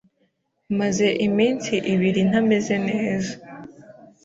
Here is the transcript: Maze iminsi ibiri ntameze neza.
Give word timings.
Maze 0.79 1.07
iminsi 1.27 1.73
ibiri 1.93 2.21
ntameze 2.29 2.75
neza. 2.89 3.33